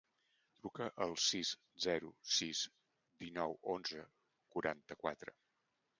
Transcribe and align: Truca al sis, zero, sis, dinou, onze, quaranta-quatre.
Truca 0.61 0.87
al 1.05 1.13
sis, 1.23 1.51
zero, 1.85 2.09
sis, 2.37 2.63
dinou, 3.25 3.53
onze, 3.77 4.03
quaranta-quatre. 4.57 5.41